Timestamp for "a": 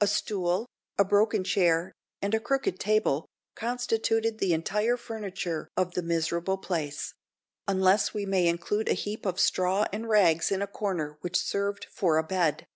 0.00-0.06, 0.96-1.04, 2.32-2.40, 8.88-8.94, 10.62-10.66, 12.16-12.22